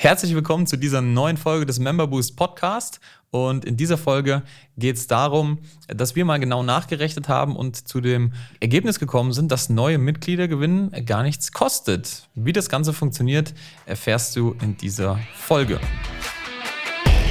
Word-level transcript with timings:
Herzlich 0.00 0.32
willkommen 0.32 0.68
zu 0.68 0.76
dieser 0.76 1.00
neuen 1.00 1.36
Folge 1.36 1.66
des 1.66 1.80
Member 1.80 2.06
Boost 2.06 2.36
Podcast. 2.36 3.00
Und 3.32 3.64
in 3.64 3.76
dieser 3.76 3.98
Folge 3.98 4.44
geht 4.76 4.94
es 4.94 5.08
darum, 5.08 5.58
dass 5.88 6.14
wir 6.14 6.24
mal 6.24 6.38
genau 6.38 6.62
nachgerechnet 6.62 7.28
haben 7.28 7.56
und 7.56 7.88
zu 7.88 8.00
dem 8.00 8.32
Ergebnis 8.60 9.00
gekommen 9.00 9.32
sind, 9.32 9.50
dass 9.50 9.70
neue 9.70 9.98
Mitglieder 9.98 10.46
gewinnen 10.46 10.92
gar 11.04 11.24
nichts 11.24 11.50
kostet. 11.50 12.28
Wie 12.36 12.52
das 12.52 12.68
Ganze 12.68 12.92
funktioniert, 12.92 13.54
erfährst 13.86 14.36
du 14.36 14.54
in 14.62 14.76
dieser 14.76 15.18
Folge. 15.34 15.80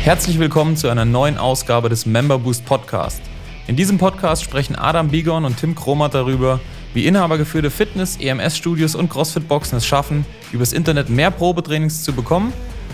Herzlich 0.03 0.37
willkommen 0.37 0.75
zu 0.75 0.89
einer 0.89 1.05
neuen 1.05 1.37
Ausgabe 1.37 1.87
des 1.87 2.05
Member 2.05 2.37
Boost 2.37 2.65
Podcast. 2.65 3.21
In 3.67 3.77
diesem 3.77 3.97
Podcast 3.97 4.43
sprechen 4.43 4.75
Adam 4.75 5.07
Bigon 5.07 5.45
und 5.45 5.55
Tim 5.55 5.73
Kromat 5.73 6.13
darüber, 6.13 6.59
wie 6.93 7.05
inhabergeführte 7.05 7.69
Fitness-, 7.69 8.17
EMS-Studios 8.17 8.95
und 8.95 9.09
CrossFit-Boxen 9.09 9.77
es 9.77 9.85
schaffen, 9.85 10.25
übers 10.51 10.73
Internet 10.73 11.09
mehr 11.09 11.31
Probetrainings 11.31 12.03
zu 12.03 12.13
bekommen, 12.13 12.53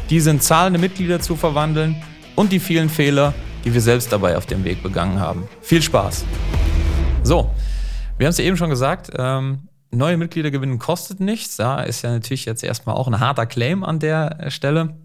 diese 0.10 0.30
in 0.30 0.40
zahlende 0.40 0.80
Mitglieder 0.80 1.20
zu 1.20 1.36
verwandeln 1.36 2.02
und 2.36 2.52
die 2.52 2.60
vielen 2.60 2.90
Fehler, 2.90 3.34
die 3.64 3.74
wir 3.74 3.82
selbst 3.82 4.12
dabei 4.12 4.38
auf 4.38 4.46
dem 4.46 4.64
Weg 4.64 4.84
begangen 4.84 5.20
haben. 5.20 5.44
Viel 5.62 5.82
Spaß! 5.82 6.26
So, 7.24 7.52
wir 8.18 8.28
haben 8.28 8.32
es 8.32 8.38
ja 8.38 8.44
eben 8.44 8.58
schon 8.58 8.70
gesagt, 8.70 9.12
ähm, 9.18 9.70
neue 9.92 10.18
Mitglieder 10.18 10.52
gewinnen 10.52 10.80
kostet 10.80 11.20
nichts. 11.20 11.56
Da 11.56 11.82
ist 11.82 12.02
ja 12.02 12.12
natürlich 12.12 12.46
jetzt 12.46 12.64
erstmal 12.64 12.96
auch 12.96 13.08
ein 13.08 13.20
harter 13.20 13.46
Claim 13.46 13.84
an 13.84 14.00
der 14.00 14.50
Stelle. 14.50 14.98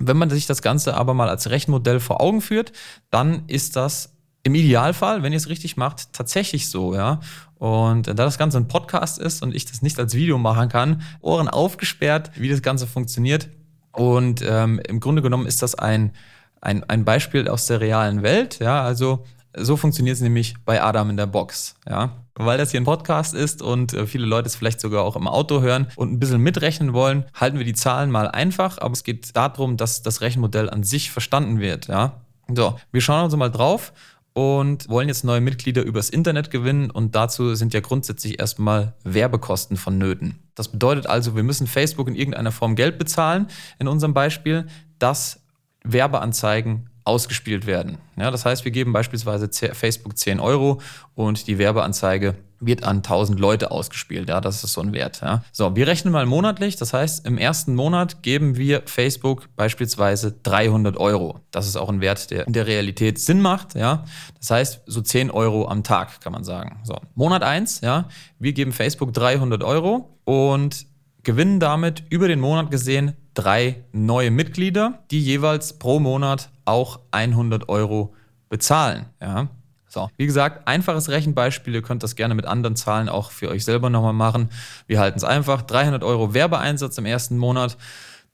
Wenn 0.00 0.16
man 0.16 0.30
sich 0.30 0.46
das 0.46 0.62
Ganze 0.62 0.94
aber 0.94 1.14
mal 1.14 1.28
als 1.28 1.50
Rechenmodell 1.50 1.98
vor 1.98 2.20
Augen 2.20 2.40
führt, 2.40 2.72
dann 3.10 3.42
ist 3.48 3.74
das 3.74 4.14
im 4.48 4.54
Idealfall, 4.54 5.22
wenn 5.22 5.32
ihr 5.32 5.36
es 5.36 5.48
richtig 5.48 5.76
macht, 5.76 6.12
tatsächlich 6.12 6.70
so, 6.70 6.94
ja. 6.94 7.20
Und 7.58 8.06
da 8.06 8.14
das 8.14 8.38
Ganze 8.38 8.56
ein 8.56 8.66
Podcast 8.66 9.18
ist 9.18 9.42
und 9.42 9.54
ich 9.54 9.66
das 9.66 9.82
nicht 9.82 9.98
als 9.98 10.14
Video 10.14 10.38
machen 10.38 10.68
kann, 10.68 11.02
Ohren 11.20 11.48
aufgesperrt, 11.48 12.30
wie 12.36 12.48
das 12.48 12.62
Ganze 12.62 12.86
funktioniert. 12.86 13.50
Und 13.92 14.42
ähm, 14.42 14.80
im 14.88 15.00
Grunde 15.00 15.22
genommen 15.22 15.46
ist 15.46 15.60
das 15.60 15.74
ein, 15.74 16.12
ein, 16.60 16.82
ein 16.84 17.04
Beispiel 17.04 17.48
aus 17.48 17.66
der 17.66 17.80
realen 17.80 18.22
Welt. 18.22 18.58
Ja, 18.58 18.82
also 18.82 19.24
so 19.54 19.76
funktioniert 19.76 20.16
es 20.16 20.22
nämlich 20.22 20.54
bei 20.64 20.82
Adam 20.82 21.10
in 21.10 21.16
der 21.18 21.26
Box. 21.26 21.74
Ja, 21.86 22.24
weil 22.34 22.56
das 22.56 22.70
hier 22.70 22.80
ein 22.80 22.84
Podcast 22.84 23.34
ist 23.34 23.60
und 23.60 23.92
äh, 23.92 24.06
viele 24.06 24.24
Leute 24.24 24.46
es 24.46 24.56
vielleicht 24.56 24.80
sogar 24.80 25.02
auch 25.04 25.16
im 25.16 25.28
Auto 25.28 25.60
hören 25.60 25.88
und 25.96 26.12
ein 26.12 26.20
bisschen 26.20 26.40
mitrechnen 26.40 26.94
wollen, 26.94 27.26
halten 27.34 27.58
wir 27.58 27.66
die 27.66 27.74
Zahlen 27.74 28.10
mal 28.10 28.28
einfach. 28.28 28.78
Aber 28.78 28.92
es 28.92 29.04
geht 29.04 29.36
darum, 29.36 29.76
dass 29.76 30.02
das 30.02 30.22
Rechenmodell 30.22 30.70
an 30.70 30.84
sich 30.84 31.10
verstanden 31.10 31.58
wird. 31.58 31.88
Ja, 31.88 32.20
so, 32.54 32.78
wir 32.92 33.00
schauen 33.02 33.24
uns 33.24 33.36
mal 33.36 33.50
drauf 33.50 33.92
und 34.38 34.88
wollen 34.88 35.08
jetzt 35.08 35.24
neue 35.24 35.40
Mitglieder 35.40 35.82
übers 35.82 36.10
Internet 36.10 36.52
gewinnen 36.52 36.92
und 36.92 37.16
dazu 37.16 37.56
sind 37.56 37.74
ja 37.74 37.80
grundsätzlich 37.80 38.38
erstmal 38.38 38.94
Werbekosten 39.02 39.76
vonnöten. 39.76 40.38
Das 40.54 40.68
bedeutet 40.68 41.08
also, 41.08 41.34
wir 41.34 41.42
müssen 41.42 41.66
Facebook 41.66 42.06
in 42.06 42.14
irgendeiner 42.14 42.52
Form 42.52 42.76
Geld 42.76 42.98
bezahlen, 42.98 43.48
in 43.80 43.88
unserem 43.88 44.14
Beispiel, 44.14 44.68
dass 45.00 45.40
Werbeanzeigen 45.82 46.88
ausgespielt 47.02 47.66
werden. 47.66 47.98
Ja, 48.16 48.30
das 48.30 48.44
heißt, 48.44 48.64
wir 48.64 48.70
geben 48.70 48.92
beispielsweise 48.92 49.50
Facebook 49.74 50.16
10 50.16 50.38
Euro 50.38 50.80
und 51.16 51.48
die 51.48 51.58
Werbeanzeige 51.58 52.36
wird 52.60 52.82
an 52.82 52.98
1000 52.98 53.38
Leute 53.38 53.70
ausgespielt. 53.70 54.28
Ja, 54.28 54.40
das 54.40 54.64
ist 54.64 54.72
so 54.72 54.80
ein 54.80 54.92
Wert. 54.92 55.20
Ja. 55.20 55.42
So, 55.52 55.76
wir 55.76 55.86
rechnen 55.86 56.12
mal 56.12 56.26
monatlich. 56.26 56.76
Das 56.76 56.92
heißt, 56.92 57.26
im 57.26 57.38
ersten 57.38 57.74
Monat 57.74 58.22
geben 58.22 58.56
wir 58.56 58.82
Facebook 58.86 59.48
beispielsweise 59.56 60.32
300 60.42 60.96
Euro. 60.96 61.40
Das 61.50 61.66
ist 61.66 61.76
auch 61.76 61.88
ein 61.88 62.00
Wert, 62.00 62.30
der 62.30 62.46
in 62.46 62.52
der 62.52 62.66
Realität 62.66 63.18
Sinn 63.18 63.40
macht. 63.40 63.74
Ja, 63.74 64.04
das 64.38 64.50
heißt, 64.50 64.82
so 64.86 65.00
10 65.00 65.30
Euro 65.30 65.68
am 65.68 65.82
Tag 65.84 66.20
kann 66.20 66.32
man 66.32 66.44
sagen. 66.44 66.80
So, 66.84 66.96
Monat 67.14 67.42
eins. 67.42 67.80
Ja, 67.80 68.08
wir 68.38 68.52
geben 68.52 68.72
Facebook 68.72 69.12
300 69.12 69.62
Euro 69.62 70.18
und 70.24 70.86
gewinnen 71.22 71.60
damit 71.60 72.04
über 72.10 72.28
den 72.28 72.40
Monat 72.40 72.70
gesehen 72.70 73.14
drei 73.34 73.84
neue 73.92 74.32
Mitglieder, 74.32 74.98
die 75.10 75.20
jeweils 75.20 75.78
pro 75.78 76.00
Monat 76.00 76.50
auch 76.64 77.00
100 77.12 77.68
Euro 77.68 78.14
bezahlen. 78.48 79.06
Ja. 79.20 79.48
So, 79.88 80.10
wie 80.16 80.26
gesagt, 80.26 80.68
einfaches 80.68 81.08
Rechenbeispiel. 81.08 81.74
Ihr 81.74 81.82
könnt 81.82 82.02
das 82.02 82.14
gerne 82.14 82.34
mit 82.34 82.46
anderen 82.46 82.76
Zahlen 82.76 83.08
auch 83.08 83.30
für 83.30 83.48
euch 83.48 83.64
selber 83.64 83.90
nochmal 83.90 84.12
machen. 84.12 84.50
Wir 84.86 85.00
halten 85.00 85.18
es 85.18 85.24
einfach. 85.24 85.62
300 85.62 86.04
Euro 86.04 86.34
Werbeeinsatz 86.34 86.98
im 86.98 87.06
ersten 87.06 87.38
Monat. 87.38 87.76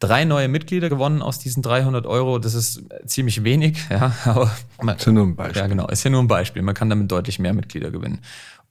Drei 0.01 0.25
neue 0.25 0.49
Mitglieder 0.49 0.89
gewonnen 0.89 1.23
aus 1.23 1.39
diesen 1.39 1.63
300 1.63 2.07
Euro. 2.07 2.39
Das 2.39 2.55
ist 2.55 2.83
ziemlich 3.07 3.45
wenig. 3.45 3.79
Ja, 3.91 4.13
aber 4.25 4.51
man, 4.83 4.97
ist 4.97 5.07
ja 5.07 5.13
nur 5.13 5.27
ein 5.27 5.37
Beispiel. 5.37 5.63
Ja, 5.63 5.69
genau. 5.69 5.87
Ist 5.87 6.03
ja 6.03 6.11
nur 6.11 6.23
ein 6.23 6.29
Beispiel. 6.29 6.63
Man 6.63 6.75
kann 6.75 6.91
damit 6.91 7.11
deutlich 7.11 7.39
mehr 7.39 7.55
Mitglieder 7.55 7.91
gewinnen. 7.91 8.21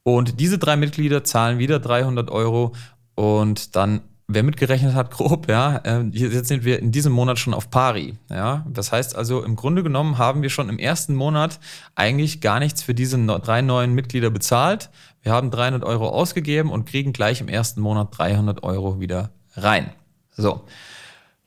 Und 0.03 0.41
diese 0.41 0.57
drei 0.57 0.75
Mitglieder 0.75 1.23
zahlen 1.23 1.59
wieder 1.59 1.79
300 1.79 2.29
Euro 2.29 2.73
und 3.15 3.75
dann 3.77 4.01
wer 4.33 4.43
mitgerechnet 4.43 4.93
hat, 4.93 5.11
grob, 5.17 5.49
ja, 5.49 5.77
äh, 5.77 6.03
jetzt 6.11 6.47
sind 6.47 6.65
wir 6.65 6.79
in 6.79 6.91
diesem 6.91 7.13
Monat 7.13 7.39
schon 7.39 7.53
auf 7.53 7.69
pari. 7.69 8.15
Ja, 8.29 8.65
das 8.69 8.91
heißt 8.91 9.15
also, 9.15 9.43
im 9.43 9.55
Grunde 9.55 9.83
genommen 9.83 10.17
haben 10.17 10.41
wir 10.41 10.49
schon 10.49 10.69
im 10.69 10.79
ersten 10.79 11.15
Monat 11.15 11.59
eigentlich 11.95 12.41
gar 12.41 12.59
nichts 12.59 12.83
für 12.83 12.93
diese 12.93 13.17
drei 13.25 13.61
neuen 13.61 13.93
Mitglieder 13.93 14.29
bezahlt. 14.29 14.89
Wir 15.21 15.31
haben 15.31 15.51
300 15.51 15.83
Euro 15.83 16.09
ausgegeben 16.09 16.71
und 16.71 16.85
kriegen 16.85 17.13
gleich 17.13 17.41
im 17.41 17.47
ersten 17.47 17.81
Monat 17.81 18.17
300 18.17 18.63
Euro 18.63 18.99
wieder 18.99 19.31
rein. 19.55 19.91
So. 20.35 20.65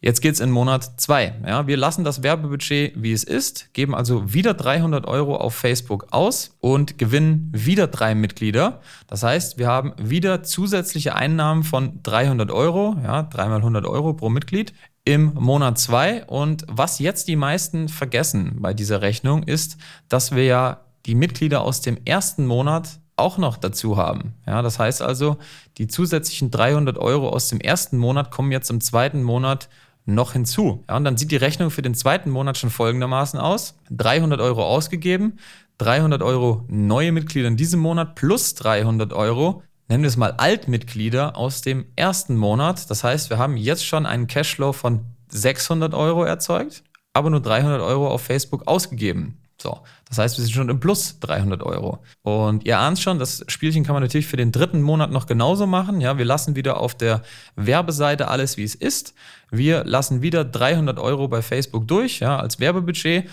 Jetzt 0.00 0.20
geht's 0.20 0.40
in 0.40 0.50
Monat 0.50 1.00
zwei. 1.00 1.34
Ja, 1.46 1.66
wir 1.66 1.76
lassen 1.78 2.04
das 2.04 2.22
Werbebudget, 2.22 2.92
wie 2.96 3.12
es 3.12 3.24
ist, 3.24 3.72
geben 3.72 3.94
also 3.94 4.32
wieder 4.32 4.52
300 4.52 5.06
Euro 5.06 5.36
auf 5.36 5.54
Facebook 5.54 6.08
aus 6.10 6.54
und 6.60 6.98
gewinnen 6.98 7.50
wieder 7.52 7.86
drei 7.86 8.14
Mitglieder. 8.14 8.80
Das 9.06 9.22
heißt, 9.22 9.58
wir 9.58 9.68
haben 9.68 9.94
wieder 9.96 10.42
zusätzliche 10.42 11.14
Einnahmen 11.14 11.64
von 11.64 12.00
300 12.02 12.50
Euro, 12.50 12.96
ja, 13.02 13.22
dreimal 13.22 13.58
100 13.58 13.86
Euro 13.86 14.12
pro 14.12 14.28
Mitglied 14.28 14.74
im 15.06 15.32
Monat 15.34 15.78
zwei. 15.78 16.24
Und 16.26 16.66
was 16.68 16.98
jetzt 16.98 17.26
die 17.26 17.36
meisten 17.36 17.88
vergessen 17.88 18.56
bei 18.60 18.74
dieser 18.74 19.00
Rechnung 19.00 19.44
ist, 19.44 19.78
dass 20.10 20.34
wir 20.34 20.44
ja 20.44 20.80
die 21.06 21.14
Mitglieder 21.14 21.62
aus 21.62 21.80
dem 21.80 21.96
ersten 22.04 22.44
Monat 22.44 23.00
auch 23.16 23.38
noch 23.38 23.56
dazu 23.56 23.96
haben. 23.96 24.34
Ja, 24.46 24.60
das 24.60 24.78
heißt 24.78 25.00
also, 25.00 25.38
die 25.78 25.86
zusätzlichen 25.86 26.50
300 26.50 26.98
Euro 26.98 27.30
aus 27.30 27.48
dem 27.48 27.60
ersten 27.60 27.96
Monat 27.96 28.30
kommen 28.30 28.52
jetzt 28.52 28.70
im 28.70 28.82
zweiten 28.82 29.22
Monat 29.22 29.70
noch 30.06 30.33
hinzu. 30.33 30.84
Ja, 30.89 30.97
und 30.97 31.05
dann 31.05 31.17
sieht 31.17 31.31
die 31.31 31.37
Rechnung 31.37 31.71
für 31.71 31.83
den 31.83 31.94
zweiten 31.94 32.31
Monat 32.31 32.56
schon 32.56 32.71
folgendermaßen 32.71 33.39
aus. 33.39 33.78
300 33.91 34.41
Euro 34.41 34.65
ausgegeben, 34.65 35.39
300 35.78 36.22
Euro 36.22 36.65
neue 36.69 37.12
Mitglieder 37.12 37.49
in 37.49 37.56
diesem 37.56 37.81
Monat 37.81 38.15
plus 38.15 38.55
300 38.55 39.12
Euro, 39.12 39.62
nennen 39.89 40.05
wir 40.05 40.09
es 40.09 40.17
mal 40.17 40.33
Altmitglieder 40.33 41.37
aus 41.37 41.61
dem 41.61 41.87
ersten 41.97 42.37
Monat. 42.37 42.89
Das 42.89 43.05
heißt, 43.05 43.31
wir 43.31 43.39
haben 43.39 43.56
jetzt 43.56 43.84
schon 43.84 44.06
einen 44.06 44.27
Cashflow 44.27 44.72
von 44.72 45.05
600 45.28 45.93
Euro 45.93 46.25
erzeugt, 46.25 46.83
aber 47.12 47.31
nur 47.31 47.41
300 47.41 47.81
Euro 47.83 48.09
auf 48.09 48.23
Facebook 48.23 48.67
ausgegeben. 48.67 49.38
So, 49.61 49.81
das 50.09 50.19
heißt, 50.19 50.37
wir 50.37 50.44
sind 50.44 50.55
schon 50.55 50.69
im 50.69 50.81
Plus 50.81 51.19
300 51.21 51.62
Euro. 51.62 52.00
Und 52.22 52.65
ihr 52.67 52.78
ahnt 52.78 52.99
schon, 52.99 53.19
das 53.19 53.44
Spielchen 53.49 53.84
kann 53.84 53.94
man 53.94 54.03
natürlich 54.03 54.27
für 54.27 54.37
den 54.37 54.53
dritten 54.53 54.83
Monat 54.83 55.11
noch 55.11 55.27
genauso 55.27 55.67
machen. 55.67 56.00
Ja, 56.00 56.19
wir 56.19 56.27
lassen 56.27 56.56
wieder 56.56 56.78
auf 56.78 56.94
der 56.94 57.22
Werbeseite 57.56 58.28
alles, 58.28 58.56
wie 58.56 58.65
es 58.65 58.75
ist. 58.75 59.15
Wir 59.50 59.84
lassen 59.84 60.21
wieder 60.21 60.44
300 60.44 60.99
Euro 60.99 61.28
bei 61.28 61.41
Facebook 61.41 61.89
durch, 61.89 62.21
ja, 62.21 62.39
als 62.39 62.61
Werbebudget 62.61 63.28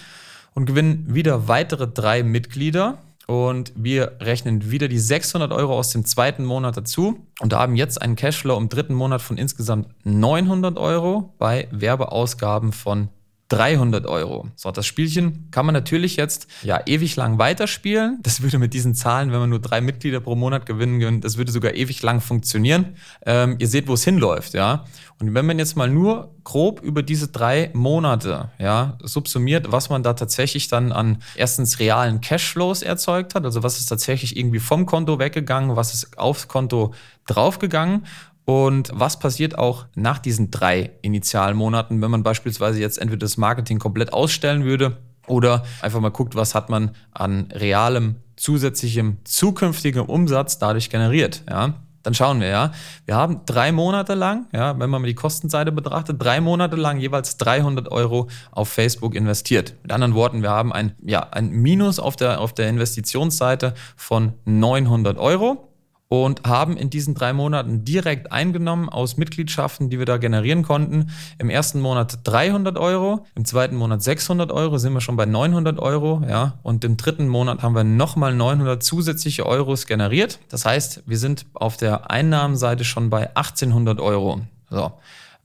und 0.54 0.66
gewinnen 0.66 1.14
wieder 1.14 1.48
weitere 1.48 1.88
drei 1.88 2.24
Mitglieder. 2.24 3.00
Und 3.26 3.72
wir 3.76 4.18
rechnen 4.20 4.70
wieder 4.70 4.88
die 4.88 5.00
600 5.00 5.52
Euro 5.52 5.78
aus 5.78 5.92
dem 5.92 6.06
zweiten 6.06 6.44
Monat 6.44 6.76
dazu 6.76 7.26
und 7.40 7.54
haben 7.54 7.76
jetzt 7.76 8.02
einen 8.02 8.16
Cashflow 8.16 8.58
im 8.58 8.68
dritten 8.70 8.94
Monat 8.94 9.22
von 9.22 9.38
insgesamt 9.38 9.88
900 10.04 10.78
Euro 10.78 11.34
bei 11.38 11.68
Werbeausgaben 11.72 12.74
von 12.74 13.10
300 13.54 14.08
Euro. 14.08 14.48
So, 14.56 14.72
das 14.72 14.88
Spielchen 14.88 15.50
kann 15.52 15.66
man 15.66 15.74
natürlich 15.74 16.16
jetzt 16.16 16.48
ja 16.64 16.82
ewig 16.86 17.16
lang 17.16 17.38
weiterspielen. 17.38 18.20
Das 18.24 18.42
würde 18.42 18.58
mit 18.58 18.74
diesen 18.74 18.96
Zahlen, 18.96 19.32
wenn 19.32 19.40
man 19.40 19.50
nur 19.50 19.60
drei 19.60 19.80
Mitglieder 19.80 20.20
pro 20.20 20.36
Monat 20.36 20.66
gewinnen 20.66 21.22
das 21.22 21.38
würde 21.38 21.52
sogar 21.52 21.76
ewig 21.76 22.02
lang 22.02 22.20
funktionieren. 22.20 22.96
Ähm, 23.26 23.58
ihr 23.60 23.68
seht, 23.68 23.88
wo 23.88 23.94
es 23.94 24.04
hinläuft, 24.04 24.54
ja. 24.54 24.86
Und 25.20 25.34
wenn 25.36 25.46
man 25.46 25.60
jetzt 25.60 25.78
mal 25.78 25.90
nur 25.90 26.34
grob 26.44 26.82
über 26.82 27.04
diese 27.04 27.28
drei 27.28 27.70
Monate, 27.74 28.50
ja, 28.58 28.98
subsumiert, 29.04 29.72
was 29.72 29.90
man 29.90 30.02
da 30.02 30.14
tatsächlich 30.14 30.68
dann 30.68 30.92
an 30.92 31.22
erstens 31.36 31.80
realen 31.80 32.20
Cashflows 32.22 32.82
erzeugt 32.82 33.36
hat, 33.36 33.46
also 33.46 33.62
was 33.62 33.80
ist 33.80 33.86
tatsächlich 33.86 34.36
irgendwie 34.36 34.60
vom 34.60 34.86
Konto 34.86 35.20
weggegangen, 35.20 35.76
was 35.76 35.94
ist 35.94 36.18
aufs 36.18 36.48
Konto 36.48 36.94
draufgegangen 37.28 38.06
und 38.46 38.90
was 38.94 39.20
passiert 39.20 39.58
auch 39.58 39.86
nach 39.96 40.20
diesen 40.20 40.52
drei 40.52 40.92
Initialmonaten, 41.02 42.02
wenn 42.02 42.12
man 42.12 42.24
beispielsweise 42.24 42.80
jetzt 42.80 42.98
entweder 42.98 43.20
das 43.20 43.38
Marketing 43.38 43.80
komplett 43.80 44.12
ausstellen 44.12 44.66
würde 44.66 44.98
oder 45.28 45.64
einfach 45.82 46.02
mal 46.02 46.10
guckt, 46.10 46.36
was 46.36 46.54
hat 46.54 46.70
man 46.70 46.92
an 47.12 47.50
realem, 47.54 48.16
zusätzlichem, 48.36 49.18
zukünftigem 49.24 50.06
Umsatz 50.06 50.58
dadurch 50.60 50.90
generiert. 50.90 51.44
Ja? 51.50 51.76
Dann 52.04 52.14
schauen 52.14 52.42
wir, 52.42 52.48
ja. 52.48 52.72
Wir 53.06 53.16
haben 53.16 53.42
drei 53.46 53.72
Monate 53.72 54.14
lang, 54.14 54.48
ja, 54.52 54.78
wenn 54.78 54.90
man 54.90 55.02
mal 55.02 55.08
die 55.08 55.16
Kostenseite 55.16 55.72
betrachtet, 55.72 56.22
drei 56.22 56.42
Monate 56.42 56.76
lang 56.76 57.00
jeweils 57.00 57.38
300 57.38 57.90
Euro 57.90 58.28
auf 58.52 58.68
Facebook 58.68 59.16
investiert. 59.16 59.76
Mit 59.84 59.94
anderen 59.94 60.14
Worten, 60.14 60.42
wir 60.42 60.50
haben 60.50 60.74
ein, 60.74 60.96
ja, 61.02 61.22
ein 61.32 61.50
Minus 61.50 62.00
auf 62.00 62.18
der, 62.18 62.42
auf 62.42 62.54
der 62.54 62.68
Investitionsseite 62.68 63.74
von 63.96 64.34
900 64.44 65.18
Euro. 65.18 65.73
Und 66.08 66.44
haben 66.46 66.78
in 66.78 66.90
diesen 66.90 67.16
drei 67.16 67.34
Monaten 67.34 67.86
direkt 67.86 68.32
eingenommen 68.32 68.90
aus 68.90 69.18
Mitgliedschaften, 69.18 69.90
die 69.90 69.98
wir 69.98 70.06
da 70.06 70.18
generieren 70.18 70.64
konnten. 70.64 71.10
Im 71.40 71.50
ersten 71.50 71.80
Monat 71.82 72.20
300 72.24 72.78
Euro, 72.78 73.26
im 73.36 73.46
zweiten 73.46 73.76
Monat 73.76 74.04
600 74.04 74.52
Euro, 74.52 74.78
sind 74.78 74.94
wir 74.94 75.02
schon 75.02 75.16
bei 75.16 75.26
900 75.26 75.80
Euro, 75.80 76.22
ja, 76.28 76.60
und 76.62 76.84
im 76.86 76.98
dritten 76.98 77.28
Monat 77.28 77.64
haben 77.64 77.76
wir 77.76 77.84
nochmal 77.84 78.36
900 78.36 78.84
zusätzliche 78.84 79.46
Euros 79.46 79.88
generiert. 79.88 80.40
Das 80.50 80.66
heißt, 80.66 81.04
wir 81.08 81.18
sind 81.18 81.46
auf 81.54 81.78
der 81.78 82.12
Einnahmenseite 82.12 82.84
schon 82.84 83.10
bei 83.10 83.36
1800 83.36 84.00
Euro. 84.00 84.42
So. 84.70 84.92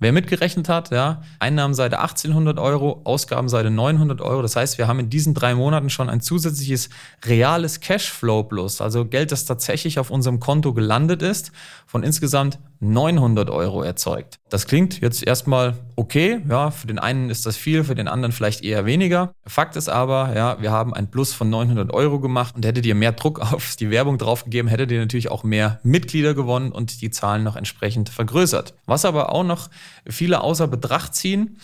Wer 0.01 0.13
mitgerechnet 0.13 0.69
hat, 0.69 0.93
ja, 0.93 1.23
Einnahmenseite 1.41 1.99
1800 1.99 2.61
Euro, 2.61 3.01
Ausgabenseite 3.03 3.69
900 3.71 4.21
Euro. 4.21 4.43
Das 4.43 4.55
heißt, 4.55 4.79
wir 4.79 4.87
haben 4.87 5.01
in 5.01 5.11
diesen 5.11 5.35
drei 5.35 5.57
Monaten 5.57 5.91
schon 5.91 6.09
ein 6.09 6.21
zusätzliches 6.21 6.89
reales 7.25 7.81
Cashflow 7.81 8.45
plus, 8.45 8.81
also 8.81 9.05
Geld, 9.05 9.33
das 9.33 9.45
tatsächlich 9.45 9.99
auf 9.99 10.11
unserem 10.11 10.39
Konto 10.39 10.73
gelandet 10.73 11.23
ist, 11.23 11.51
von 11.85 12.05
insgesamt 12.05 12.61
900 12.81 13.51
Euro 13.51 13.83
erzeugt. 13.83 14.39
Das 14.51 14.67
klingt 14.67 15.01
jetzt 15.01 15.27
erstmal 15.27 15.75
okay. 15.97 16.41
Ja, 16.49 16.71
für 16.71 16.87
den 16.87 16.99
einen 16.99 17.29
ist 17.31 17.45
das 17.45 17.57
viel, 17.57 17.85
für 17.85 17.95
den 17.95 18.09
anderen 18.09 18.33
vielleicht 18.33 18.63
eher 18.63 18.87
weniger. 18.87 19.33
Fakt 19.47 19.77
ist 19.77 19.89
aber, 19.89 20.33
ja, 20.35 20.61
wir 20.61 20.71
haben 20.71 20.95
ein 20.95 21.11
Plus 21.11 21.33
von 21.33 21.51
900 21.51 21.93
Euro 21.93 22.21
gemacht 22.21 22.55
und 22.57 22.65
hättet 22.65 22.87
ihr 22.87 22.95
mehr 22.95 23.13
Druck 23.13 23.41
auf 23.53 23.77
die 23.77 23.91
Werbung 23.91 24.19
draufgegeben, 24.19 24.69
hättet 24.69 24.91
ihr 24.91 25.01
natürlich 25.01 25.31
auch 25.31 25.45
mehr 25.45 25.81
Mitglieder 25.83 26.35
gewonnen 26.35 26.73
und 26.73 27.01
die 27.03 27.11
Zahlen 27.11 27.43
noch 27.43 27.57
entsprechend 27.57 28.09
vergrößert. 28.09 28.75
Was 28.87 29.05
aber 29.05 29.33
auch 29.33 29.45
noch 29.45 29.69
viele 30.09 30.41
außer 30.41 30.69
Betracht 30.69 31.15
ziehen, 31.15 31.59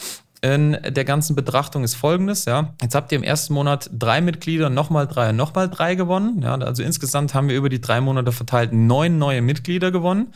in 0.44 0.76
der 0.86 1.04
ganzen 1.04 1.34
Betrachtung 1.34 1.84
ist 1.84 1.94
folgendes, 1.94 2.44
ja. 2.44 2.74
Jetzt 2.82 2.94
habt 2.94 3.10
ihr 3.12 3.16
im 3.16 3.24
ersten 3.24 3.54
Monat 3.54 3.88
drei 3.90 4.20
Mitglieder, 4.20 4.68
nochmal 4.68 5.06
drei 5.06 5.30
und 5.30 5.36
nochmal 5.36 5.70
drei 5.70 5.94
gewonnen. 5.94 6.42
Ja, 6.42 6.54
also 6.54 6.82
insgesamt 6.82 7.32
haben 7.32 7.48
wir 7.48 7.56
über 7.56 7.70
die 7.70 7.80
drei 7.80 8.02
Monate 8.02 8.30
verteilt 8.30 8.74
neun 8.74 9.16
neue 9.16 9.40
Mitglieder 9.40 9.90
gewonnen. 9.90 10.34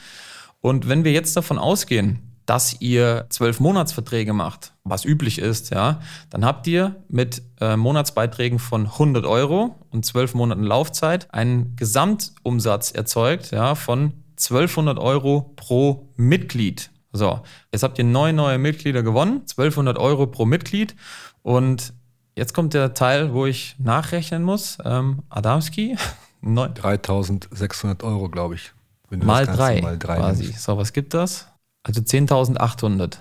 Und 0.60 0.88
wenn 0.88 1.04
wir 1.04 1.12
jetzt 1.12 1.36
davon 1.36 1.58
ausgehen, 1.58 2.28
dass 2.48 2.80
ihr 2.80 3.26
zwölf 3.28 3.60
Monatsverträge 3.60 4.32
macht, 4.32 4.72
was 4.82 5.04
üblich 5.04 5.38
ist, 5.38 5.68
ja, 5.68 6.00
dann 6.30 6.46
habt 6.46 6.66
ihr 6.66 6.96
mit 7.08 7.42
äh, 7.60 7.76
Monatsbeiträgen 7.76 8.58
von 8.58 8.86
100 8.86 9.26
Euro 9.26 9.76
und 9.90 10.06
zwölf 10.06 10.32
Monaten 10.32 10.62
Laufzeit 10.62 11.32
einen 11.34 11.76
Gesamtumsatz 11.76 12.90
erzeugt, 12.90 13.50
ja, 13.50 13.74
von 13.74 14.14
1200 14.38 14.98
Euro 14.98 15.52
pro 15.56 16.08
Mitglied. 16.16 16.90
So, 17.12 17.40
jetzt 17.70 17.82
habt 17.82 17.98
ihr 17.98 18.04
neun 18.04 18.36
neue 18.36 18.56
Mitglieder 18.56 19.02
gewonnen, 19.02 19.42
1200 19.42 19.98
Euro 19.98 20.26
pro 20.26 20.46
Mitglied 20.46 20.96
und 21.42 21.92
jetzt 22.34 22.54
kommt 22.54 22.72
der 22.72 22.94
Teil, 22.94 23.34
wo 23.34 23.44
ich 23.44 23.76
nachrechnen 23.78 24.42
muss. 24.42 24.78
Ähm, 24.84 25.22
Adamski? 25.28 25.96
3600 26.40 28.04
Euro, 28.04 28.28
glaube 28.28 28.54
ich 28.54 28.72
mal 29.10 29.46
drei, 29.46 29.80
mal 29.80 29.98
drei 29.98 30.16
quasi. 30.16 30.44
Nimmst. 30.44 30.62
So, 30.62 30.76
was 30.76 30.92
gibt 30.92 31.14
das? 31.14 31.46
Also 31.82 32.00
10.800. 32.00 33.18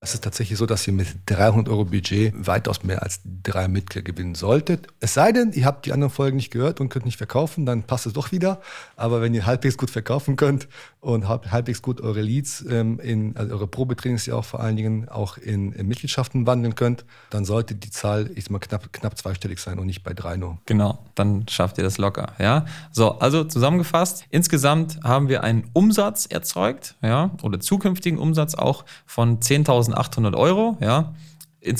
Es 0.00 0.14
ist 0.14 0.22
tatsächlich 0.22 0.56
so, 0.56 0.64
dass 0.64 0.86
ihr 0.86 0.92
mit 0.92 1.08
300 1.26 1.68
Euro 1.68 1.84
Budget 1.84 2.32
weitaus 2.46 2.84
mehr 2.84 3.02
als 3.02 3.20
drei 3.42 3.66
Mitglieder 3.66 4.04
gewinnen 4.04 4.36
solltet. 4.36 4.86
Es 5.00 5.14
sei 5.14 5.32
denn, 5.32 5.50
ihr 5.52 5.64
habt 5.64 5.86
die 5.86 5.92
anderen 5.92 6.12
Folgen 6.12 6.36
nicht 6.36 6.52
gehört 6.52 6.80
und 6.80 6.88
könnt 6.88 7.04
nicht 7.04 7.16
verkaufen, 7.18 7.66
dann 7.66 7.82
passt 7.82 8.06
es 8.06 8.12
doch 8.12 8.30
wieder. 8.30 8.60
Aber 8.94 9.20
wenn 9.20 9.34
ihr 9.34 9.44
halbwegs 9.44 9.76
gut 9.76 9.90
verkaufen 9.90 10.36
könnt 10.36 10.68
und 11.00 11.28
halbwegs 11.28 11.82
gut 11.82 12.00
eure 12.00 12.20
Leads 12.20 12.64
ähm, 12.68 13.00
in, 13.00 13.36
also 13.36 13.54
eure 13.54 13.66
Probetrainings 13.66 14.26
ja 14.26 14.36
auch 14.36 14.44
vor 14.44 14.60
allen 14.60 14.76
Dingen 14.76 15.08
auch 15.08 15.36
in, 15.36 15.72
in, 15.72 15.88
Mitgliedschaften 15.88 16.46
wandeln 16.46 16.76
könnt, 16.76 17.04
dann 17.30 17.44
sollte 17.44 17.74
die 17.74 17.90
Zahl, 17.90 18.30
ich 18.36 18.44
sag 18.44 18.50
mal, 18.52 18.60
knapp, 18.60 18.92
knapp 18.92 19.18
zweistellig 19.18 19.58
sein 19.58 19.80
und 19.80 19.86
nicht 19.86 20.04
bei 20.04 20.14
drei 20.14 20.36
nur. 20.36 20.58
Genau, 20.66 21.04
dann 21.16 21.48
schafft 21.48 21.76
ihr 21.76 21.84
das 21.84 21.98
locker. 21.98 22.34
Ja, 22.38 22.66
so, 22.92 23.18
also 23.18 23.42
zusammengefasst, 23.42 24.26
insgesamt 24.30 25.00
haben 25.02 25.28
wir 25.28 25.42
einen 25.42 25.68
Umsatz 25.72 26.26
erzeugt, 26.26 26.94
ja, 27.02 27.32
oder 27.42 27.58
zukünftigen 27.58 28.20
Umsatz 28.20 28.54
auch 28.54 28.84
von 29.04 29.40
10.000 29.40 29.88
10.800 29.98 30.36
Euro, 30.36 30.76
ja. 30.80 31.14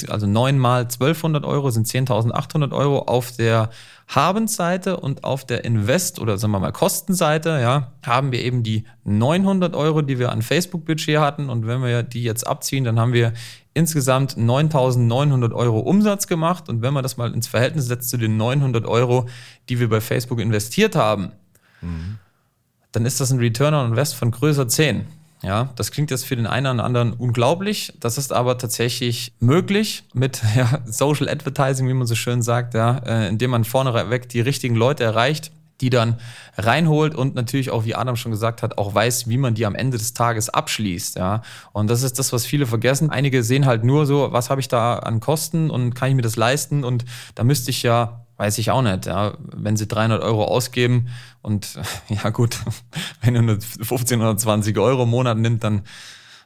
Also 0.09 0.27
9 0.27 0.59
mal 0.59 0.83
1200 0.83 1.45
Euro 1.45 1.71
sind 1.71 1.87
10.800 1.87 2.73
Euro 2.73 3.03
auf 3.03 3.33
der 3.33 3.71
Habensseite 4.09 4.97
und 4.97 5.23
auf 5.23 5.47
der 5.47 5.65
Invest- 5.65 6.19
oder 6.19 6.37
sagen 6.37 6.53
wir 6.53 6.59
mal 6.59 6.73
Kostenseite, 6.73 7.61
ja, 7.61 7.93
haben 8.05 8.33
wir 8.33 8.43
eben 8.43 8.65
die 8.65 8.85
900 9.05 9.77
Euro, 9.77 10.03
die 10.03 10.19
wir 10.19 10.33
an 10.33 10.43
Facebook-Budget 10.43 11.19
hatten. 11.19 11.49
Und 11.49 11.67
wenn 11.67 11.83
wir 11.83 12.03
die 12.03 12.25
jetzt 12.25 12.47
abziehen, 12.47 12.85
dann 12.85 12.99
haben 12.99 13.13
wir 13.13 13.33
insgesamt 13.73 14.37
9.900 14.37 15.53
Euro 15.55 15.79
Umsatz 15.79 16.27
gemacht. 16.27 16.69
Und 16.69 16.83
wenn 16.83 16.93
man 16.93 17.05
das 17.05 17.17
mal 17.17 17.33
ins 17.33 17.47
Verhältnis 17.47 17.87
setzt 17.87 18.11
zu 18.11 18.17
den 18.17 18.37
900 18.37 18.85
Euro, 18.85 19.29
die 19.69 19.79
wir 19.79 19.89
bei 19.89 20.01
Facebook 20.01 20.41
investiert 20.41 20.97
haben, 20.97 21.31
mhm. 21.81 22.19
dann 22.91 23.07
ist 23.07 23.21
das 23.21 23.31
ein 23.31 23.39
Return 23.39 23.75
on 23.75 23.91
Invest 23.91 24.17
von 24.17 24.33
größer 24.33 24.67
10. 24.67 25.07
Ja, 25.43 25.71
das 25.77 25.93
klingt 25.93 26.11
jetzt 26.11 26.25
für 26.25 26.37
den 26.37 26.47
einen 26.47 26.67
oder 26.75 26.85
anderen 26.85 27.13
unglaublich. 27.13 27.93
Das 28.01 28.19
ist 28.19 28.33
aber 28.33 28.59
tatsächlich 28.59 29.33
möglich 29.41 30.05
mit 30.13 30.43
ja, 30.57 30.81
Social 30.85 31.29
Advertising, 31.29 31.89
wie 31.89 31.95
man 31.95 32.07
so 32.07 32.15
schön 32.15 32.43
sagt, 32.43 32.75
ja, 32.75 32.99
äh, 32.99 33.29
indem 33.29 33.53
man 33.53 33.65
vorneweg 33.65 34.29
die 34.29 34.41
richtigen 34.41 34.75
Leute 34.75 35.05
erreicht, 35.05 35.53
die 35.81 35.91
dann 35.91 36.19
reinholt 36.57 37.15
und 37.15 37.37
natürlich 37.37 37.71
auch, 37.71 37.85
wie 37.85 37.95
Adam 37.95 38.17
schon 38.17 38.33
gesagt 38.33 38.63
hat, 38.63 38.79
auch 38.79 38.95
weiß, 38.95 39.29
wie 39.29 39.39
man 39.39 39.55
die 39.55 39.65
am 39.65 39.77
Ende 39.77 39.97
des 39.97 40.13
Tages 40.13 40.49
abschließt. 40.49 41.17
Ja. 41.17 41.43
Und 41.73 41.89
das 41.89 42.03
ist 42.03 42.19
das, 42.19 42.33
was 42.33 42.45
viele 42.45 42.67
vergessen. 42.67 43.11
Einige 43.11 43.45
sehen 43.45 43.67
halt 43.67 43.85
nur 43.85 44.07
so, 44.07 44.33
was 44.33 44.51
habe 44.51 44.61
ich 44.61 44.67
da 44.67 44.99
an 44.99 45.21
Kosten 45.21 45.71
und 45.71 45.95
kann 45.95 46.09
ich 46.11 46.17
mir 46.17 46.23
das 46.23 46.35
leisten? 46.35 46.83
Und 46.83 47.05
da 47.37 47.45
müsste 47.45 47.71
ich 47.71 47.85
ja 47.85 48.27
Weiß 48.39 48.57
ich 48.59 48.71
auch 48.71 48.83
nicht. 48.83 49.07
Ja. 49.07 49.35
Wenn 49.39 49.77
sie 49.77 49.87
300 49.87 50.23
Euro 50.23 50.45
ausgeben 50.45 51.09
und 51.43 51.79
ja 52.09 52.31
gut, 52.31 52.59
wenn 53.21 53.35
ihr 53.35 53.43
nur 53.43 53.61
15 53.61 54.21
oder 54.21 54.37
20 54.37 54.79
Euro 54.79 55.03
im 55.03 55.11
Monat 55.11 55.37
nimmt, 55.37 55.63
dann 55.65 55.83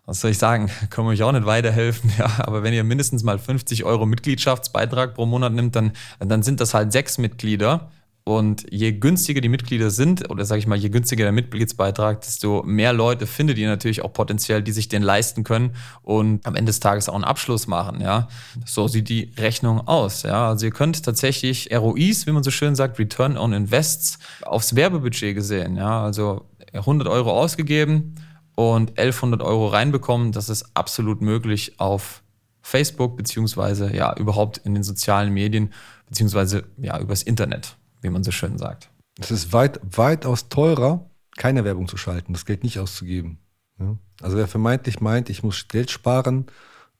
was 0.04 0.20
soll 0.20 0.32
ich 0.32 0.38
sagen, 0.38 0.68
kann 0.90 1.04
man 1.04 1.14
euch 1.14 1.22
auch 1.22 1.30
nicht 1.30 1.46
weiterhelfen. 1.46 2.12
Ja, 2.18 2.28
aber 2.38 2.62
wenn 2.62 2.74
ihr 2.74 2.82
mindestens 2.82 3.22
mal 3.22 3.38
50 3.38 3.84
Euro 3.84 4.06
Mitgliedschaftsbeitrag 4.06 5.14
pro 5.14 5.26
Monat 5.26 5.52
nimmt, 5.52 5.76
dann, 5.76 5.92
dann 6.18 6.42
sind 6.42 6.60
das 6.60 6.74
halt 6.74 6.90
sechs 6.92 7.18
Mitglieder 7.18 7.90
und 8.24 8.66
je 8.70 8.92
günstiger 8.92 9.40
die 9.40 9.48
Mitglieder 9.48 9.90
sind, 9.90 10.30
oder 10.30 10.44
sage 10.44 10.60
ich 10.60 10.66
mal, 10.66 10.78
je 10.78 10.90
günstiger 10.90 11.24
der 11.24 11.32
Mitgliedsbeitrag, 11.32 12.20
desto 12.20 12.62
mehr 12.62 12.92
Leute 12.92 13.26
findet 13.26 13.58
ihr 13.58 13.68
natürlich 13.68 14.02
auch 14.02 14.12
potenziell, 14.12 14.62
die 14.62 14.70
sich 14.70 14.88
den 14.88 15.02
leisten 15.02 15.42
können 15.42 15.74
und 16.02 16.46
am 16.46 16.54
Ende 16.54 16.70
des 16.70 16.78
Tages 16.78 17.08
auch 17.08 17.14
einen 17.14 17.24
Abschluss 17.24 17.66
machen. 17.66 18.00
Ja, 18.00 18.28
so 18.64 18.86
sieht 18.86 19.08
die 19.08 19.32
Rechnung 19.36 19.88
aus. 19.88 20.22
Ja, 20.22 20.50
also 20.50 20.66
ihr 20.66 20.72
könnt 20.72 21.02
tatsächlich 21.02 21.70
ROIs, 21.74 22.26
wie 22.26 22.32
man 22.32 22.44
so 22.44 22.52
schön 22.52 22.76
sagt, 22.76 22.98
Return 23.00 23.36
on 23.36 23.52
Invests, 23.52 24.18
aufs 24.42 24.76
Werbebudget 24.76 25.34
gesehen. 25.34 25.76
Ja, 25.76 26.04
also 26.04 26.46
100 26.72 27.08
Euro 27.08 27.32
ausgegeben 27.32 28.14
und 28.54 28.90
1100 28.90 29.42
Euro 29.42 29.66
reinbekommen. 29.66 30.30
Das 30.30 30.48
ist 30.48 30.70
absolut 30.74 31.22
möglich 31.22 31.80
auf 31.80 32.22
Facebook 32.60 33.16
beziehungsweise 33.16 33.92
ja 33.92 34.14
überhaupt 34.16 34.58
in 34.58 34.74
den 34.74 34.84
sozialen 34.84 35.32
Medien 35.32 35.72
beziehungsweise 36.06 36.64
ja 36.76 37.00
übers 37.00 37.24
Internet 37.24 37.76
wie 38.02 38.10
man 38.10 38.22
so 38.22 38.30
schön 38.30 38.58
sagt. 38.58 38.90
Es 39.18 39.30
ist 39.30 39.52
weit, 39.52 39.80
weitaus 39.84 40.48
teurer, 40.48 41.08
keine 41.36 41.64
Werbung 41.64 41.88
zu 41.88 41.96
schalten, 41.96 42.32
das 42.32 42.44
Geld 42.44 42.62
nicht 42.62 42.78
auszugeben. 42.78 43.38
Ja? 43.78 43.96
Also 44.20 44.36
wer 44.36 44.48
vermeintlich 44.48 45.00
meint, 45.00 45.30
ich 45.30 45.42
muss 45.42 45.68
Geld 45.68 45.90
sparen, 45.90 46.46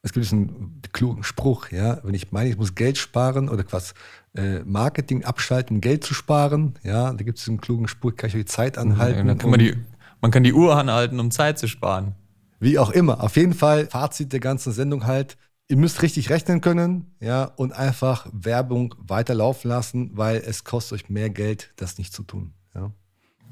es 0.02 0.12
gibt 0.12 0.32
einen 0.32 0.82
klugen 0.92 1.22
Spruch, 1.22 1.70
ja, 1.70 2.00
wenn 2.02 2.14
ich 2.14 2.32
meine, 2.32 2.50
ich 2.50 2.56
muss 2.56 2.74
Geld 2.74 2.98
sparen 2.98 3.48
oder 3.48 3.64
was 3.70 3.94
äh, 4.34 4.58
Marketing 4.64 5.24
abschalten, 5.24 5.80
Geld 5.80 6.02
zu 6.02 6.12
sparen, 6.12 6.74
ja, 6.82 7.12
da 7.12 7.22
gibt 7.22 7.38
es 7.38 7.48
einen 7.48 7.60
klugen 7.60 7.86
Spruch, 7.86 8.16
kann 8.16 8.28
ich 8.28 8.34
die 8.34 8.44
Zeit 8.44 8.78
anhalten. 8.78 9.28
Ja, 9.28 9.34
kann 9.36 9.50
man, 9.50 9.60
die, 9.60 9.76
man 10.20 10.32
kann 10.32 10.42
die 10.42 10.52
Uhr 10.52 10.76
anhalten, 10.76 11.20
um 11.20 11.30
Zeit 11.30 11.58
zu 11.58 11.68
sparen. 11.68 12.16
Wie 12.58 12.78
auch 12.78 12.90
immer. 12.90 13.22
Auf 13.22 13.36
jeden 13.36 13.54
Fall, 13.54 13.86
Fazit 13.86 14.32
der 14.32 14.40
ganzen 14.40 14.72
Sendung 14.72 15.06
halt, 15.06 15.36
ihr 15.72 15.78
müsst 15.78 16.02
richtig 16.02 16.28
rechnen 16.28 16.60
können, 16.60 17.14
ja, 17.18 17.44
und 17.44 17.72
einfach 17.72 18.26
Werbung 18.30 18.94
weiterlaufen 18.98 19.70
lassen, 19.70 20.10
weil 20.12 20.36
es 20.36 20.64
kostet 20.64 21.00
euch 21.00 21.08
mehr 21.08 21.30
Geld, 21.30 21.72
das 21.76 21.96
nicht 21.96 22.12
zu 22.12 22.24
tun. 22.24 22.52
Ja. 22.74 22.92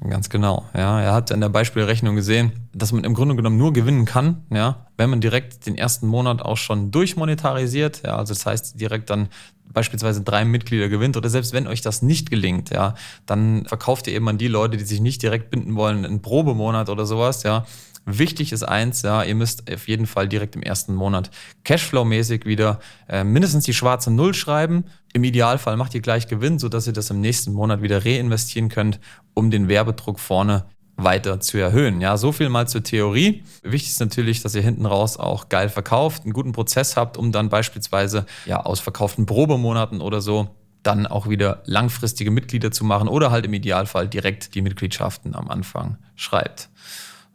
Ganz 0.07 0.29
genau. 0.29 0.65
Ja, 0.75 1.01
er 1.01 1.13
hat 1.13 1.31
in 1.31 1.41
der 1.41 1.49
Beispielrechnung 1.49 2.15
gesehen, 2.15 2.69
dass 2.73 2.91
man 2.91 3.05
im 3.05 3.15
Grunde 3.15 3.35
genommen 3.35 3.57
nur 3.57 3.73
gewinnen 3.73 4.05
kann, 4.05 4.45
ja, 4.51 4.85
wenn 5.01 5.09
man 5.09 5.19
direkt 5.19 5.65
den 5.65 5.75
ersten 5.75 6.05
Monat 6.05 6.43
auch 6.43 6.57
schon 6.57 6.91
durchmonetarisiert. 6.91 8.03
Ja, 8.05 8.17
also 8.17 8.33
das 8.33 8.45
heißt 8.45 8.79
direkt 8.79 9.09
dann 9.09 9.29
beispielsweise 9.73 10.21
drei 10.21 10.45
Mitglieder 10.45 10.89
gewinnt 10.89 11.17
oder 11.17 11.29
selbst 11.29 11.53
wenn 11.53 11.65
euch 11.65 11.81
das 11.81 12.03
nicht 12.03 12.29
gelingt, 12.29 12.69
ja, 12.69 12.93
dann 13.25 13.65
verkauft 13.65 14.05
ihr 14.07 14.13
eben 14.13 14.27
an 14.29 14.37
die 14.37 14.47
Leute, 14.47 14.77
die 14.77 14.83
sich 14.83 14.99
nicht 14.99 15.23
direkt 15.23 15.49
binden 15.49 15.75
wollen, 15.75 16.05
einen 16.05 16.21
Probemonat 16.21 16.89
oder 16.89 17.05
sowas, 17.05 17.43
ja. 17.43 17.65
Wichtig 18.05 18.51
ist 18.51 18.63
eins, 18.63 19.03
ja, 19.03 19.23
ihr 19.23 19.35
müsst 19.35 19.71
auf 19.71 19.87
jeden 19.87 20.07
Fall 20.07 20.27
direkt 20.27 20.55
im 20.55 20.63
ersten 20.63 20.93
Monat 20.95 21.29
Cashflow-mäßig 21.63 22.45
wieder 22.45 22.79
äh, 23.07 23.23
mindestens 23.23 23.63
die 23.65 23.75
schwarze 23.75 24.11
Null 24.11 24.33
schreiben. 24.33 24.85
Im 25.13 25.23
Idealfall 25.23 25.77
macht 25.77 25.93
ihr 25.93 26.01
gleich 26.01 26.27
Gewinn, 26.27 26.57
sodass 26.57 26.87
ihr 26.87 26.93
das 26.93 27.11
im 27.11 27.21
nächsten 27.21 27.53
Monat 27.53 27.83
wieder 27.83 28.03
reinvestieren 28.03 28.69
könnt, 28.69 28.99
um 29.35 29.51
den 29.51 29.67
Werbedruck 29.67 30.19
vorne 30.19 30.65
weiter 30.97 31.39
zu 31.39 31.57
erhöhen. 31.57 32.01
Ja, 32.01 32.17
so 32.17 32.31
viel 32.31 32.49
mal 32.49 32.67
zur 32.67 32.83
Theorie. 32.83 33.43
Wichtig 33.63 33.91
ist 33.91 33.99
natürlich, 33.99 34.41
dass 34.41 34.55
ihr 34.55 34.61
hinten 34.61 34.85
raus 34.85 35.17
auch 35.17 35.49
geil 35.49 35.69
verkauft, 35.69 36.23
einen 36.23 36.33
guten 36.33 36.51
Prozess 36.51 36.97
habt, 36.97 37.17
um 37.17 37.31
dann 37.31 37.49
beispielsweise 37.49 38.25
ja 38.45 38.61
aus 38.61 38.79
verkauften 38.79 39.25
Probemonaten 39.25 40.01
oder 40.01 40.21
so 40.21 40.49
dann 40.83 41.05
auch 41.05 41.29
wieder 41.29 41.61
langfristige 41.65 42.31
Mitglieder 42.31 42.71
zu 42.71 42.83
machen 42.83 43.07
oder 43.07 43.31
halt 43.31 43.45
im 43.45 43.53
Idealfall 43.53 44.07
direkt 44.07 44.55
die 44.55 44.61
Mitgliedschaften 44.61 45.35
am 45.35 45.47
Anfang 45.47 45.97
schreibt. 46.15 46.69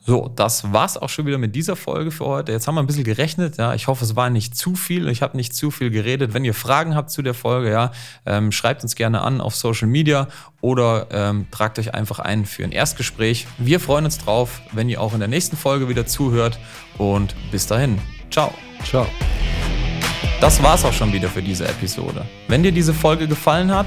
So, 0.06 0.30
das 0.36 0.72
war's 0.72 0.96
auch 0.96 1.08
schon 1.08 1.26
wieder 1.26 1.36
mit 1.36 1.56
dieser 1.56 1.74
Folge 1.74 2.12
für 2.12 2.26
heute. 2.26 2.52
Jetzt 2.52 2.68
haben 2.68 2.76
wir 2.76 2.80
ein 2.80 2.86
bisschen 2.86 3.02
gerechnet. 3.02 3.56
Ja, 3.56 3.74
ich 3.74 3.88
hoffe, 3.88 4.04
es 4.04 4.14
war 4.14 4.30
nicht 4.30 4.56
zu 4.56 4.76
viel. 4.76 5.08
Ich 5.08 5.20
habe 5.20 5.36
nicht 5.36 5.52
zu 5.52 5.72
viel 5.72 5.90
geredet. 5.90 6.32
Wenn 6.32 6.44
ihr 6.44 6.54
Fragen 6.54 6.94
habt 6.94 7.10
zu 7.10 7.22
der 7.22 7.34
Folge, 7.34 7.72
ja, 7.72 7.90
ähm, 8.24 8.52
schreibt 8.52 8.84
uns 8.84 8.94
gerne 8.94 9.22
an 9.22 9.40
auf 9.40 9.56
Social 9.56 9.88
Media 9.88 10.28
oder 10.60 11.08
ähm, 11.10 11.46
tragt 11.50 11.80
euch 11.80 11.92
einfach 11.92 12.20
ein 12.20 12.46
für 12.46 12.62
ein 12.62 12.70
Erstgespräch. 12.70 13.48
Wir 13.58 13.80
freuen 13.80 14.04
uns 14.04 14.18
drauf, 14.18 14.62
wenn 14.70 14.88
ihr 14.88 15.00
auch 15.00 15.12
in 15.12 15.18
der 15.18 15.28
nächsten 15.28 15.56
Folge 15.56 15.88
wieder 15.88 16.06
zuhört. 16.06 16.56
Und 16.98 17.34
bis 17.50 17.66
dahin, 17.66 17.98
ciao. 18.30 18.54
Ciao. 18.84 19.08
Das 20.40 20.62
war's 20.62 20.84
auch 20.84 20.92
schon 20.92 21.12
wieder 21.12 21.28
für 21.28 21.42
diese 21.42 21.66
Episode. 21.66 22.24
Wenn 22.46 22.62
dir 22.62 22.70
diese 22.70 22.94
Folge 22.94 23.26
gefallen 23.26 23.74
hat, 23.74 23.86